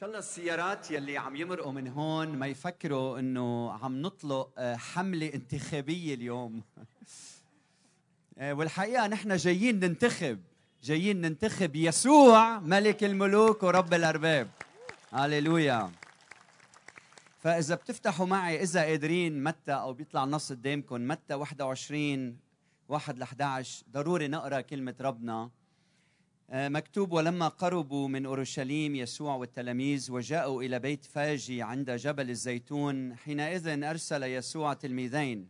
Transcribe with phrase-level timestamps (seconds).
[0.00, 5.34] شاء الله السيارات يلي عم يمرقوا من هون ما يفكروا إنه عم نطلق آه، حملة
[5.34, 6.62] انتخابية اليوم.
[8.38, 10.40] آه، والحقيقة نحن جايين ننتخب
[10.82, 14.50] جايين ننتخب يسوع ملك الملوك ورب الأرباب.
[15.12, 15.90] هللويا.
[17.38, 22.38] فإذا بتفتحوا معي إذا قادرين متى أو بيطلع النص قدامكم متى 21
[22.88, 25.50] 1 ل 11 ضروري نقرأ كلمة ربنا.
[26.52, 33.82] مكتوب ولما قربوا من أورشليم يسوع والتلاميذ وجاءوا إلى بيت فاجي عند جبل الزيتون حينئذ
[33.82, 35.48] أرسل يسوع تلميذين.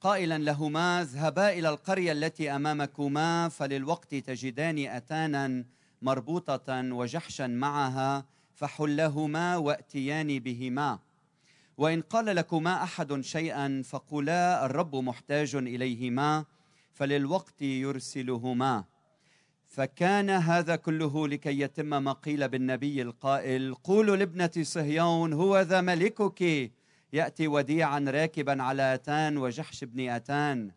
[0.00, 5.64] قائلا لهما اذهبا إلى القرية التي أمامكما فللوقت تجدان أتانا
[6.02, 10.98] مربوطة وجحشا معها فحلهما وأتيان بهما.
[11.78, 16.44] وإن قال لكما أحد شيئا فقولا الرب محتاج إليهما
[16.94, 18.84] فللوقت يرسلهما.
[19.78, 26.70] فكان هذا كله لكي يتم ما قيل بالنبي القائل قولوا لابنة صهيون هو ذا ملكك.
[27.12, 30.70] يأتي وديعا راكبا على أتان وجحش ابن أتان.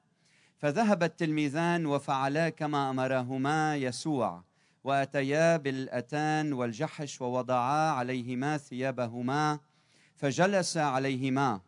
[0.57, 4.43] فذهب التلميذان وفعلا كما أمرهما يسوع
[4.83, 9.59] وأتيا بالأتان والجحش ووضعا عليهما ثيابهما
[10.15, 11.61] فجلس عليهما.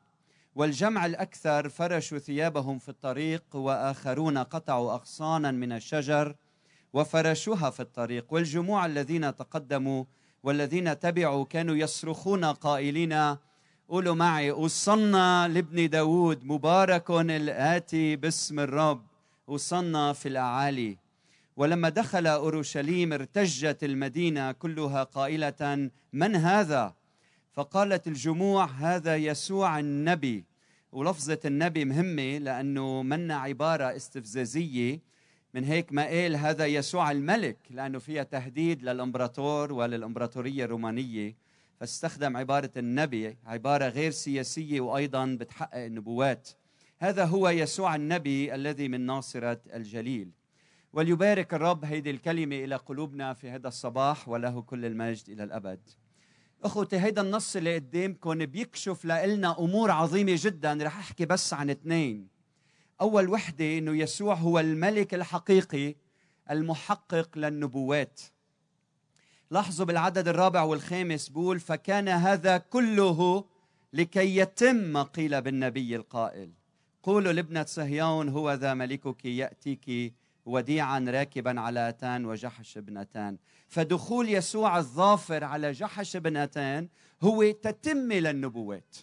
[0.55, 6.35] والجمع الأكثر فرشوا ثيابهم في الطريق وآخرون قطعوا أغصانا من الشجر
[6.93, 8.33] وفرشوها في الطريق.
[8.33, 10.05] والجموع الذين تقدموا
[10.43, 13.37] والذين تبعوا كانوا يصرخون قائلين
[13.89, 19.05] قولوا معي وصلنا لابن داود مبارك الآتي باسم الرب
[19.47, 20.97] وصلنا في الأعالي.
[21.57, 26.93] ولما دخل أورشليم ارتجت المدينة كلها قائلة من هذا؟
[27.53, 30.45] فقالت الجموع هذا يسوع النبي.
[30.91, 34.99] ولفظة النبي مهمة لأنه منا عبارة استفزازية
[35.53, 41.35] من هيك ما قال هذا يسوع الملك لأنه فيها تهديد للإمبراطور وللإمبراطورية الرومانية.
[41.79, 46.49] فاستخدم عبارة النبي عبارة غير سياسية وأيضا بتحقق النبوات.
[46.99, 50.31] هذا هو يسوع النبي الذي من ناصرة الجليل.
[50.93, 55.79] وليبارك الرب هذه الكلمة إلى قلوبنا في هذا الصباح وله كل المجد إلى الأبد.
[56.63, 60.77] أخوتي هيدا النص اللي قدامكم بيكشف لنا أمور عظيمة جدا.
[60.81, 62.32] رح أحكي بس عن اثنين.
[63.03, 65.95] أول وحدة أنه يسوع هو الملك الحقيقي
[66.51, 68.21] المحقق للنبوات.
[69.51, 73.45] لاحظوا بالعدد الرابع والخامس بول فكان هذا كله
[73.93, 76.51] لكي يتم ما قيل بالنبي القائل.
[77.03, 80.13] قولوا لابنة صهيون هو ذا ملكك يأتيك
[80.45, 83.37] وديعا راكبا على أتان وجحش ابنتان
[83.67, 86.87] فدخول يسوع الظافر على جحش ابنتان
[87.23, 88.95] هو تتمة للنبوات.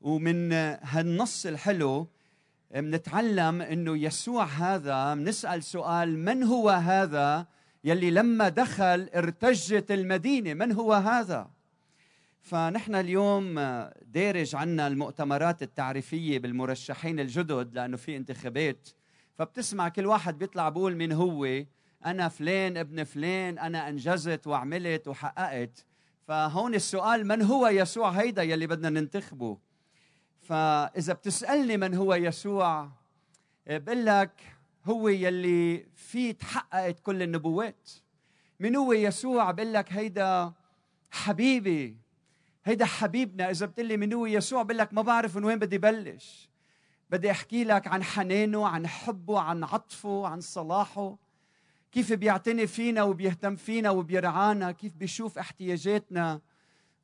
[0.00, 0.52] ومن
[0.82, 2.08] هالنص الحلو
[2.80, 7.46] بنتعلم إنه يسوع هذا بنسال سؤال من هو هذا
[7.84, 11.50] يلي لما دخل ارتجت المدينة؟ من هو هذا؟
[12.42, 13.54] فنحن اليوم
[14.06, 18.88] دارج عنا المؤتمرات التعريفية بالمرشحين الجدد لأنه في انتخابات.
[19.34, 21.64] فبتسمع كل واحد بيطلع بقول مين هو
[22.06, 25.84] أنا فلان ابن فلان أنا أنجزت وعملت وحققت.
[26.28, 29.58] فهون السؤال من هو يسوع هيدا يلي بدنا ننتخبه؟
[30.42, 32.88] فإذا بتسألني من هو يسوع
[33.68, 34.30] آه، بقول لك
[34.84, 37.90] هو يلي فيه تحققت كل النبوات.
[38.60, 40.52] من هو يسوع؟ بقول لك هيدا
[41.10, 41.96] حبيبي
[42.64, 43.50] هيدا حبيبنا.
[43.50, 46.50] إذا بتقلي من هو يسوع؟ بقول لك ما بعرف من وين بدي بلش.
[47.10, 51.16] بدي أحكي لك عن حنانه عن حبه عن عطفه عن صلاحه.
[51.92, 56.40] كيف بيعتني فينا وبيهتم فينا وبيرعانا كيف بيشوف احتياجاتنا.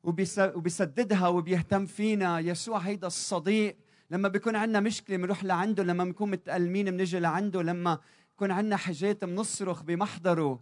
[0.03, 2.39] وبيسددها وبيهتم فينا.
[2.39, 3.77] يسوع هيدا الصديق.
[4.11, 7.99] لما بيكون عندنا مشكلة بنروح لعنده لما بنكون متألمين بنجي لعنده لما
[8.33, 10.59] يكون عندنا حاجات بنصرخ بمحضره.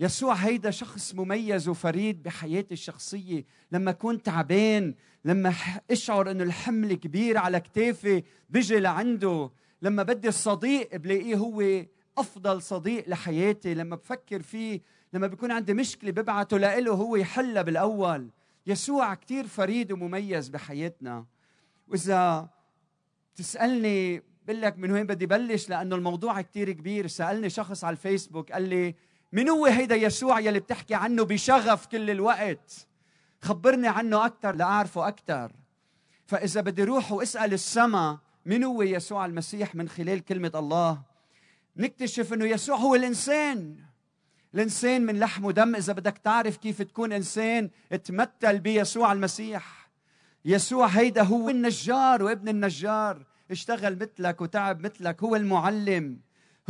[0.00, 3.44] يسوع هيدا شخص مميز وفريد بحياتي الشخصية.
[3.72, 4.94] لما كنت تعبان
[5.24, 5.54] لما
[5.90, 9.50] أشعر إنه الحمل كبير على كتافي بيجي لعنده.
[9.82, 11.84] لما بدي الصديق بلاقيه هو
[12.18, 13.74] أفضل صديق لحياتي.
[13.74, 14.80] لما بفكر فيه
[15.12, 18.30] لما بيكون عندي مشكلة ببعته لإله هو يحلها بالأول.
[18.68, 21.26] يسوع كثير فريد ومميز بحياتنا.
[21.88, 22.48] وإذا
[23.36, 27.06] تسألني بقول لك من وين بدي بلش؟ لأنه الموضوع كثير كبير.
[27.06, 28.94] سألني شخص على الفيسبوك قال لي
[29.32, 32.86] من هو هيدا يسوع يلي بتحكي عنه بشغف كل الوقت؟
[33.40, 35.52] خبرني عنه أكثر لأعرفه أكثر
[36.26, 41.02] فإذا بدي روح وأسأل السما من هو يسوع المسيح من خلال كلمة الله؟
[41.76, 43.87] نكتشف إنه يسوع هو الإنسان.
[44.54, 45.76] الإنسان من لحم ودم.
[45.76, 47.70] إذا بدك تعرف كيف تكون إنسان
[48.04, 49.88] تمثل بيسوع المسيح.
[50.44, 53.26] يسوع هيدا هو النجار وابن النجار.
[53.50, 55.22] اشتغل مثلك وتعب مثلك.
[55.22, 56.20] هو المعلم.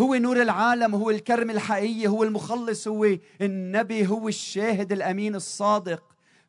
[0.00, 0.94] هو نور العالم.
[0.94, 2.08] هو الكرم الحقيقي.
[2.08, 2.88] هو المخلص.
[2.88, 4.06] هو النبي.
[4.06, 6.02] هو الشاهد الأمين الصادق.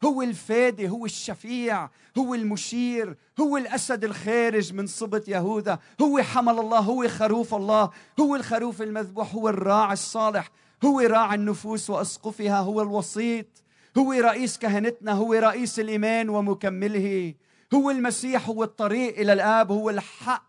[0.04, 0.90] هو الفادي.
[0.90, 1.90] هو الشفيع.
[2.18, 3.18] هو المشير.
[3.40, 5.80] هو الأسد الخارج من صبط يهوذا.
[6.02, 6.80] هو حمل الله.
[6.80, 7.90] هو خروف الله.
[8.20, 9.36] هو الخروف المذبوح.
[9.36, 10.50] هو الراعي الصالح.
[10.86, 13.64] هو راعي النفوس وأسقفها هو الوسيط.
[13.98, 17.34] هو رئيس كهنتنا هو رئيس الإيمان ومكمله.
[17.74, 20.44] هو المسيح هو الطريق إلى الآب هو الحق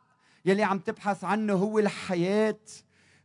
[0.45, 2.59] يلي عم تبحث عنه هو الحياة.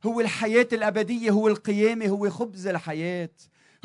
[0.06, 3.30] هو الحياة الأبدية هو القيامة هو خبز الحياة.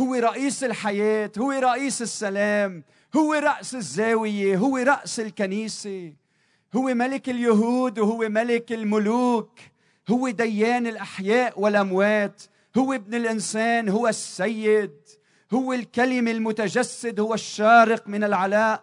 [0.01, 2.85] هو رئيس الحياة هو رئيس السلام
[3.17, 6.13] هو رأس الزاوية هو رأس الكنيسة.
[6.75, 9.59] هو ملك اليهود وهو ملك الملوك.
[10.11, 12.43] هو ديان الأحياء والأموات.
[12.79, 14.97] هو ابن الإنسان هو السيد
[15.53, 18.83] هو الكلمة المتجسد هو الشارق من العلاء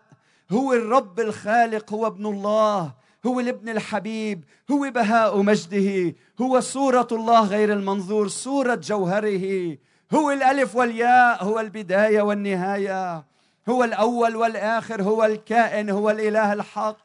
[0.52, 2.94] هو الرب الخالق هو ابن الله
[3.26, 9.78] هو الابن الحبيب هو بهاء مجده هو صورة الله غير المنظور صورة جوهره
[10.14, 13.26] هو الألف والياء هو البداية والنهاية
[13.70, 16.98] هو الأول والآخر هو الكائن هو الإله الحق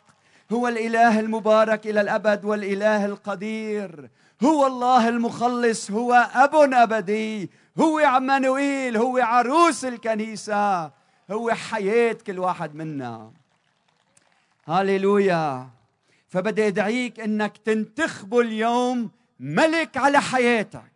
[0.52, 4.10] هو الإله المبارك إلى الأبد والإله القدير
[4.42, 10.84] هو الله المخلص هو أب أبدي هو عمانوئيل هو عروس الكنيسة
[11.30, 13.32] هو حياة كل واحد منا.
[14.66, 15.70] هاليلويا.
[16.28, 19.10] فبدي أدعيك إنك تنتخبه اليوم
[19.40, 20.92] ملك على حياتك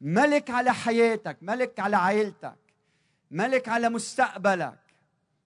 [0.00, 2.58] ملك على حياتك ملك على عائلتك
[3.30, 4.78] ملك على مستقبلك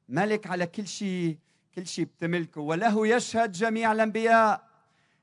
[0.09, 1.39] ملك على كل شيء
[1.75, 2.61] كل شيء بتملكه.
[2.61, 4.72] وله يشهد جميع الأنبياء.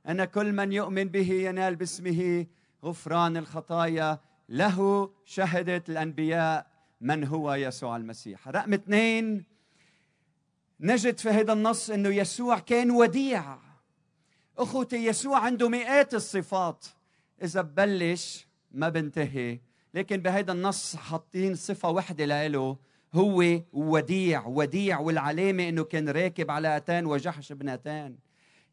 [0.08, 2.46] أن كل من يؤمن به ينال باسمه.
[2.84, 4.20] غفران الخطايا
[4.50, 6.68] له شهدت الأنبياء
[7.02, 8.48] من هو يسوع المسيح.
[8.48, 9.46] رقم اثنين
[10.80, 13.58] نجد في هذا النص إنه يسوع كان وديع.
[14.58, 16.86] أخوتي يسوع عنده مئات الصفات.
[17.44, 19.60] إذا ببلش ما بنتهي
[19.94, 22.78] لكن بهذا النص حاطين صفة وحدة له
[23.14, 28.18] هو وديع وديع والعلامة إنه كان راكب على أتان وجحش ابن أتان.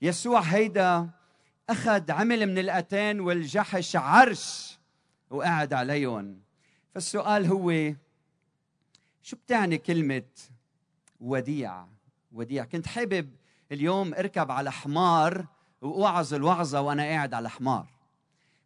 [0.02, 1.10] يسوع هيدا
[1.70, 4.78] أخذ عمل من الاتان والجحش عرش
[5.30, 6.40] وقعد عليهم.
[6.94, 7.94] فالسؤال هو
[9.22, 10.22] شو بتعني كلمة
[11.20, 11.86] وديع؟
[12.32, 12.64] وديع.
[12.64, 13.30] كنت حابب
[13.72, 15.46] اليوم أركب على حمار
[15.80, 17.86] وأوعظ الوعظة وأنا قاعد على حمار.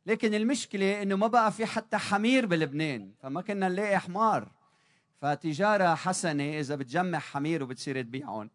[0.07, 4.49] لكن المشكلة إنه ما بقى في حتى حمير بلبنان فما كنا نلاقي حمار.
[5.21, 8.51] فتجارة حسنة إذا بتجمع حمير وبتصير تبيعهم.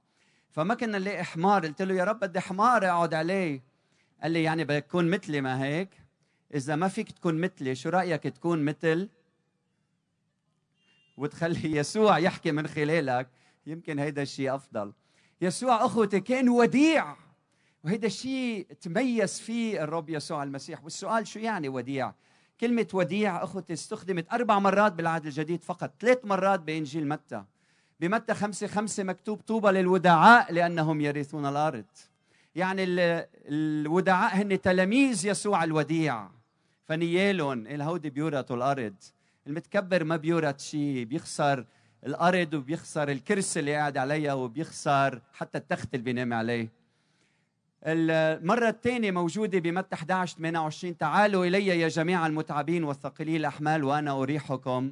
[0.55, 1.65] فما كنا نلاقي حمار.
[1.65, 3.63] قلت له يا رب بدي حمار أقعد عليه.
[4.23, 5.89] قال لي يعني بدك تكون مثلي ما هيك.
[6.53, 9.09] إذا ما فيك تكون مثلي شو رأيك تكون مثل
[11.17, 13.29] وتخلي يسوع يحكي من خلالك؟
[13.67, 14.93] يمكن هيدا الشيء أفضل.
[15.41, 17.15] يسوع أخوتي كان وديع.
[17.83, 20.83] وهيدا الشيء تميز فيه الرب يسوع المسيح.
[20.83, 22.13] والسؤال شو يعني وديع؟
[22.61, 25.93] كلمة وديع أخوتي استخدمت أربع مرات بالعهد الجديد فقط.
[25.99, 27.43] ثلاث مرات بإنجيل متى.
[27.99, 31.85] بمتى خمسة خمسة مكتوب طوبى للودعاء لأنهم يرثون الأرض.
[32.55, 32.85] يعني
[33.45, 36.27] الودعاء هن تلاميذ يسوع الوديع.
[36.87, 38.95] فنيالهم الهودي بيورثوا الأرض.
[39.47, 41.65] المتكبر ما بيورث شيء بيخسر
[42.05, 46.69] الأرض وبيخسر الكرسي اللي قاعد عليها وبيخسر حتى التخت اللي بينام عليه.
[47.83, 54.91] المرة الثانية موجودة بمتى 11 28 تعالوا إلي يا جميع المتعبين والثقيلين الأحمال وأنا أريحكم.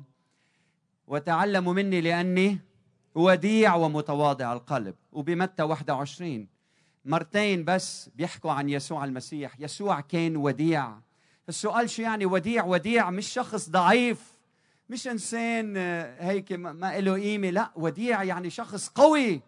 [1.08, 2.60] وتعلموا مني لأني
[3.16, 4.96] وديع ومتواضع القلب.
[5.12, 6.48] وبمتى 21
[7.06, 9.56] مرتين بس بيحكوا عن يسوع المسيح.
[9.60, 10.94] يسوع كان وديع.
[11.50, 14.34] السؤال شو يعني وديع؟ وديع مش شخص ضعيف.
[14.90, 15.78] مش إنسان
[16.20, 17.50] هيك ما له قيمة.
[17.50, 19.42] لا وديع يعني شخص قوي.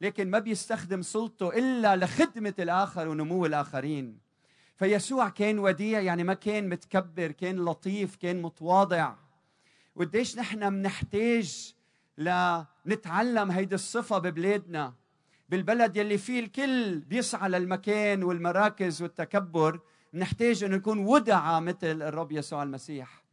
[0.00, 4.18] لكن ما بيستخدم سلطته إلا لخدمة الآخر ونمو الآخرين.
[4.76, 9.14] فيسوع كان وديع يعني ما كان متكبر كان لطيف كان متواضع.
[9.96, 11.74] وقديش نحن بنحتاج
[12.18, 14.94] لنتعلم هيدي الصفة ببلادنا
[15.48, 19.80] بالبلد يلي فيه الكل بيسعى للمكان والمراكز والتكبر
[20.14, 23.24] نحتاج أن نكون ودعة مثل الرب يسوع المسيح.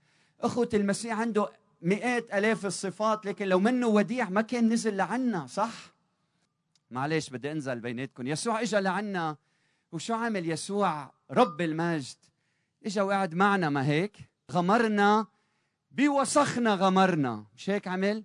[0.42, 1.50] أخوة المسيح عنده
[1.82, 5.94] مئات ألاف الصفات لكن لو منه وديع ما كان نزل لعنا صح؟
[6.92, 8.28] معلش بدي أنزل بيناتكم.
[8.28, 9.38] يسوع اجى لعنا
[9.92, 12.18] وشو عمل يسوع؟ رب المجد.
[12.86, 14.18] اجى وقعد معنا ما هيك؟
[14.52, 15.28] غمرنا
[15.92, 17.46] بوسخنا غمرنا.
[17.56, 18.24] مش هيك عمل؟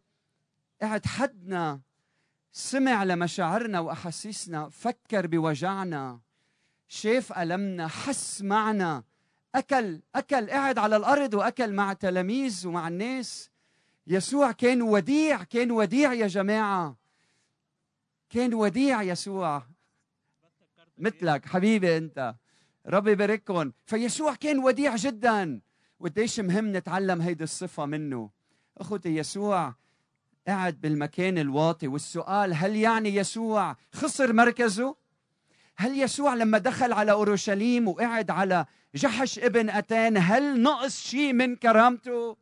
[0.83, 1.81] قعد حدنا
[2.53, 6.21] سمع لمشاعرنا وأحاسيسنا فكر بوجعنا.
[6.89, 9.05] شاف ألمنا حس معنا.
[9.55, 13.51] أكل أكل قعد على الأرض وأكل مع تلاميذ ومع الناس.
[14.07, 16.97] يسوع كان وديع كان وديع يا جماعة.
[18.31, 19.63] كان وديع يسوع.
[20.99, 22.35] مثلك حبيبي أنت.
[22.87, 23.73] ربي يبارككم.
[23.87, 25.61] فيسوع كان وديع جدا.
[26.01, 28.31] وقديش مهم نتعلم هيدي الصفة منه.
[28.79, 29.75] أخوتي يسوع
[30.49, 34.97] قاعد بالمكان الواطي والسؤال هل يعني يسوع خسر مركزه؟
[35.77, 41.57] هل يسوع لما دخل على أورشليم وقعد على جحش ابن أتان هل نقص شيء من
[41.57, 42.37] كرامته؟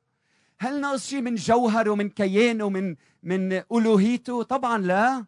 [0.59, 5.25] هل نقص شيء من جوهره ومن كيانه من من ألوهيته؟ طبعا لا.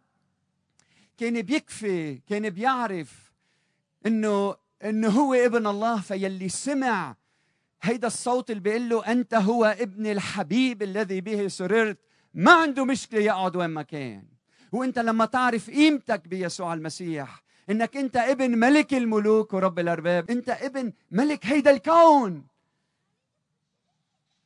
[1.19, 3.33] كان بيكفي كان بيعرف
[4.07, 7.17] انه إنه هو ابن الله فيلي سمع
[7.83, 11.99] هيدا الصوت اللي بيقول له أنت هو ابن الحبيب الذي به سررت.
[12.37, 14.25] ما عنده مشكلة يقعد وين ما كان.
[14.73, 20.93] وأنت لما تعرف قيمتك بيسوع المسيح إنك أنت ابن ملك الملوك ورب الأرباب أنت ابن
[21.11, 22.47] ملك هيدا الكون.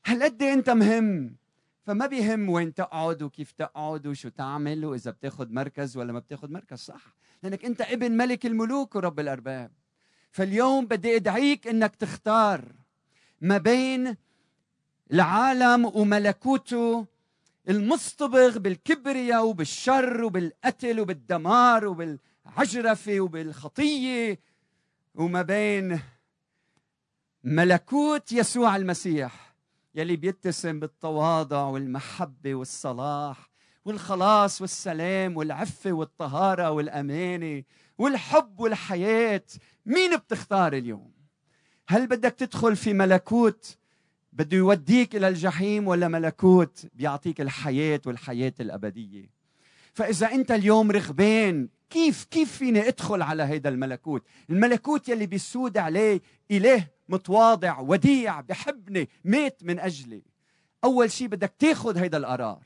[0.06, 1.36] هالقد أنت مهم؟
[1.86, 6.78] فما بيهم وين تقعد وكيف تقعد وشو تعمل وإذا بتاخذ مركز ولا ما بتاخذ مركز.
[6.78, 7.14] صح.
[7.42, 9.70] لأنك أنت ابن ملك الملوك ورب الأرباب.
[10.30, 12.64] فاليوم بدي أدعيك إنك تختار
[13.40, 14.16] ما بين
[15.12, 17.06] العالم وملكوته
[17.68, 24.40] المصطبغ بالكبرياء وبالشر وبالقتل وبالدمار وبالعجرفة وبالخطية.
[25.14, 26.00] وما بين
[27.44, 29.54] ملكوت يسوع المسيح
[29.94, 33.50] يلي بيتسم بالتواضع والمحبة والصلاح
[33.84, 37.62] والخلاص والسلام والعفة والطهارة والأمانة
[37.98, 39.44] والحب والحياة.
[39.86, 41.12] مين بتختار اليوم؟
[41.88, 43.78] هل بدك تدخل في ملكوت
[44.32, 49.30] بده يوديك إلى الجحيم ولا ملكوت بيعطيك الحياة والحياة الأبدية.
[49.92, 56.20] فإذا أنت اليوم رغبان كيف كيف فيني أدخل على هذا الملكوت؟ الملكوت يلي بيسود عليه
[56.50, 60.22] إله متواضع وديع بحبني مات من أجلي.
[60.84, 62.64] أول شيء بدك تاخذ هذا القرار.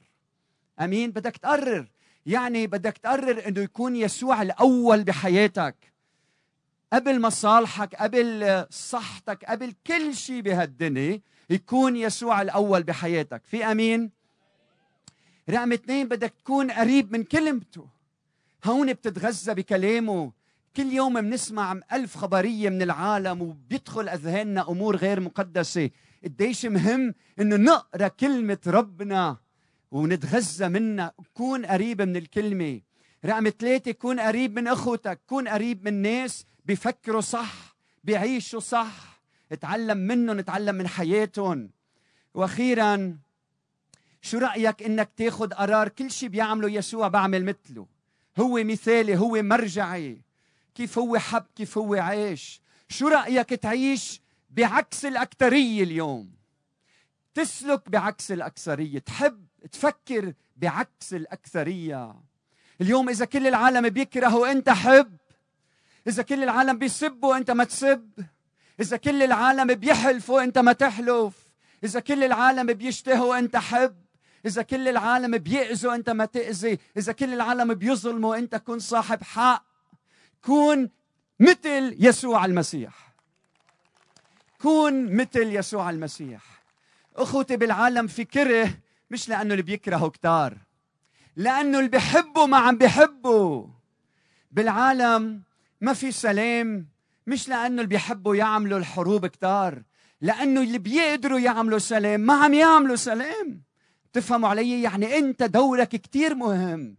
[0.80, 1.90] أمين؟ بدك تقرر.
[2.26, 5.92] يعني بدك تقرر إنه يكون يسوع الأول بحياتك.
[6.92, 13.42] قبل مصالحك قبل صحتك قبل كل شيء بهالدنيا يكون يسوع الأول بحياتك.
[13.44, 14.10] في أمين؟
[15.50, 17.88] رقم اثنين بدك تكون قريب من كلمته
[18.64, 20.32] هون بتتغذى بكلامه.
[20.76, 25.90] كل يوم بنسمع ألف خبرية من العالم وبيدخل أذهاننا أمور غير مقدسة.
[26.24, 29.36] قديش مهم إنه نقرأ كلمة ربنا
[29.90, 31.12] ونتغذى منها.
[31.34, 32.80] كون قريب من الكلمة.
[33.24, 35.20] رقم ثلاثة كون قريب من أخوتك.
[35.26, 39.13] كون قريب من ناس بيفكروا صح بيعيشوا صح.
[39.54, 41.70] اتعلم منهم اتعلم من حياتهم.
[42.34, 43.18] وأخيرا
[44.23, 47.87] شو رأيك إنك تاخذ قرار؟ كل شيء بيعمله يسوع بعمل مثله.
[48.38, 50.20] هو مثالي هو مرجعي.
[50.75, 56.30] كيف هو حب كيف هو عايش شو رأيك تعيش بعكس الأكثرية اليوم؟
[57.34, 58.99] تسلك بعكس الأكثرية.
[58.99, 62.14] تحب تفكر بعكس الأكثرية.
[62.80, 65.16] اليوم إذا كل العالم بيكرهوا أنت حب.
[66.06, 68.11] إذا كل العالم بيسبوا أنت ما تسب.
[68.80, 71.34] إذا كل العالم بيحلفوا أنت ما تحلف.
[71.84, 74.04] إذا كل العالم بيشتهوا أنت حب.
[74.46, 76.78] إذا كل العالم بيأذوا أنت ما تأذي.
[76.96, 79.64] إذا كل العالم بيظلموا أنت كن صاحب حق.
[80.44, 80.90] كون
[81.40, 83.14] مثل يسوع المسيح.
[84.60, 86.42] كون مثل يسوع المسيح.
[87.16, 88.70] أخوتي بالعالم في كره
[89.10, 90.58] مش لأنه اللي بيكرهوا كتار.
[91.36, 93.66] لأنه اللي بيحبوا ما عم بيحبوا
[94.50, 95.42] بالعالم
[95.80, 96.93] ما في سلام.
[97.26, 99.82] مش لأنه اللي بيحبوا يعملوا الحروب كتار
[100.20, 103.62] لأنه اللي بيقدروا يعملوا سلام ما عم يعملوا سلام.
[104.12, 106.96] تفهموا علي؟ يعني أنت دورك كتير مهم.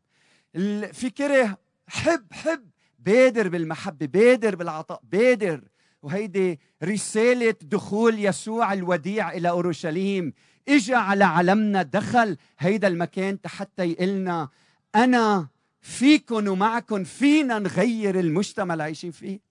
[0.93, 2.69] في كره حب حب.
[2.99, 5.61] بادر بالمحبة بادر بالعطاء بادر.
[6.01, 10.33] وهيدي رسالة دخول يسوع الوديع إلى أورشليم.
[10.67, 14.49] إجا على علمنا دخل هيدا المكان حتى يقلنا
[14.95, 15.47] أنا
[15.81, 19.44] فيكم ومعكم فينا نغير المجتمع اللي عايشين فيه.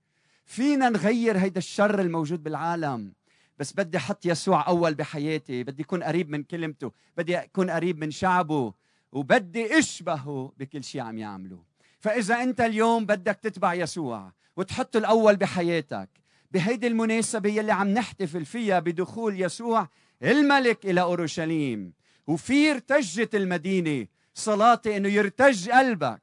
[0.44, 3.12] فينا نغير هيدا الشر الموجود بالعالم.
[3.58, 8.10] بس بدي أحط يسوع أول بحياتي بدي اكون قريب من كلمته بدي اكون قريب من
[8.10, 8.74] شعبه
[9.12, 11.58] وبدي أشبهه بكل شيء عم يعمله.
[12.00, 16.08] فإذا أنت اليوم بدك تتبع يسوع وتحطه الأول بحياتك
[16.50, 19.88] بهيدي المناسبة يلي عم نحتفل فيها بدخول يسوع
[20.22, 21.92] الملك إلى أورشليم
[22.26, 26.22] وفي ارتجت المدينة صلاتي إنه يرتج قلبك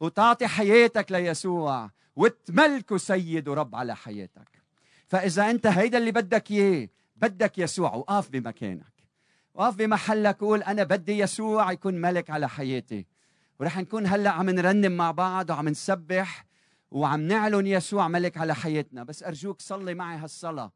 [0.00, 1.90] وتعطي حياتك ليسوع.
[2.16, 4.62] وتملكه سيد ورب على حياتك.
[5.06, 8.92] فإذا أنت هيدا اللي بدك إياه بدك يسوع وقف بمكانك.
[9.54, 13.06] وقف بمحلك وقول أنا بدي يسوع يكون ملك على حياتي.
[13.60, 16.46] ورح نكون هلأ عم نرنم مع بعض وعم نسبح
[16.90, 19.04] وعم نعلن يسوع ملك على حياتنا.
[19.04, 20.72] بس أرجوك صلي معي هالصلاة.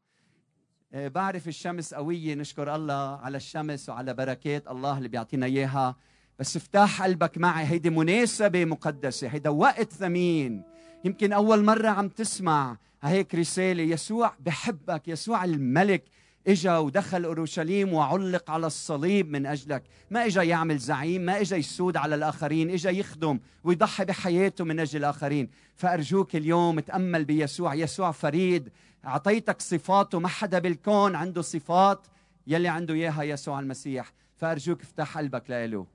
[0.93, 5.95] آه، بعرف الشمس قوية نشكر الله على الشمس وعلى بركات الله اللي بيعطينا إياها.
[6.39, 10.76] بس افتح قلبك معي هيدي مناسبة مقدسة هيدا وقت ثمين.
[11.05, 13.83] يمكن أول مرة عم تسمع هيك رسالة.
[13.83, 16.03] يسوع بحبك يسوع الملك
[16.47, 19.83] إجا ودخل أورشليم وعلق على الصليب من أجلك.
[20.11, 24.99] ما إجا يعمل زعيم ما إجا يسود على الآخرين إجا يخدم ويضحي بحياته من أجل
[24.99, 25.49] الآخرين.
[25.75, 27.73] فأرجوك اليوم تأمل بيسوع.
[27.75, 28.69] يسوع فريد
[29.05, 32.07] أعطيتك صفاته ما حدا بالكون عنده صفات
[32.47, 34.13] يلي عنده إياها يسوع المسيح.
[34.35, 35.87] فأرجوك افتح قلبك له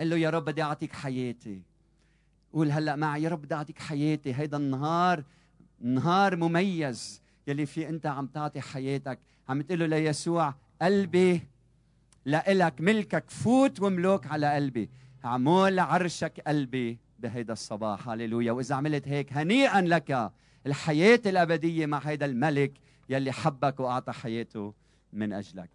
[0.00, 1.71] قل له يا رب بدي أعطيك حياتي.
[2.52, 5.24] قول هلا معي يا رب بدي اعطيك حياتي هيدا النهار
[5.80, 9.18] نهار مميز يلي في انت عم تعطي حياتك.
[9.48, 11.42] عم تقول له ليسوع قلبي
[12.24, 14.90] لإلك ملكك فوت وملوك على قلبي.
[15.24, 18.08] عمول عرشك قلبي بهيدا الصباح.
[18.08, 18.52] هللويا.
[18.52, 20.32] وإذا عملت هيك هنيئا لك
[20.66, 22.72] الحياة الأبدية مع هيدا الملك
[23.08, 24.74] يلي حبك وأعطى حياته
[25.12, 25.70] من أجلك.